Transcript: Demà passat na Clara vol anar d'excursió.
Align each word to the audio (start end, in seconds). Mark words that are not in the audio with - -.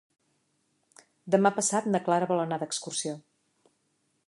Demà 1.35 1.51
passat 1.59 1.91
na 1.95 2.01
Clara 2.09 2.31
vol 2.33 2.43
anar 2.47 2.61
d'excursió. 2.65 3.15